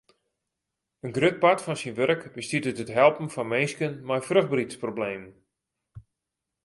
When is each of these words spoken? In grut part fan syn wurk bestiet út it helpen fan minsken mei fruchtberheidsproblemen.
In 1.05 1.13
grut 1.17 1.37
part 1.43 1.59
fan 1.63 1.79
syn 1.81 1.95
wurk 1.97 2.21
bestiet 2.35 2.67
út 2.69 2.81
it 2.83 2.93
helpen 2.99 3.27
fan 3.35 3.49
minsken 3.53 3.93
mei 4.07 4.21
fruchtberheidsproblemen. 4.27 5.33